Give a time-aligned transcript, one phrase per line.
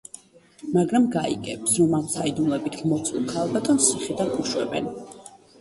[0.77, 4.91] მაგრამ გაიგებს, რომ ამ საიდუმლოებით მოცულ ქალბატონს ციხიდან უშვებენ.